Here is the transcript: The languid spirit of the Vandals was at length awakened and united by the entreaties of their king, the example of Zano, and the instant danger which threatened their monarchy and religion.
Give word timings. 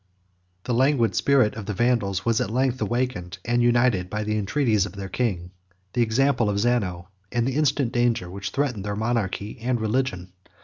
The 0.63 0.73
languid 0.73 1.13
spirit 1.13 1.53
of 1.53 1.67
the 1.67 1.75
Vandals 1.75 2.25
was 2.25 2.41
at 2.41 2.49
length 2.49 2.81
awakened 2.81 3.37
and 3.45 3.61
united 3.61 4.09
by 4.09 4.23
the 4.23 4.35
entreaties 4.35 4.87
of 4.87 4.93
their 4.93 5.07
king, 5.09 5.51
the 5.93 6.01
example 6.01 6.49
of 6.49 6.57
Zano, 6.57 7.05
and 7.31 7.47
the 7.47 7.53
instant 7.55 7.91
danger 7.93 8.27
which 8.27 8.49
threatened 8.49 8.83
their 8.83 8.95
monarchy 8.95 9.59
and 9.59 9.79
religion. 9.79 10.33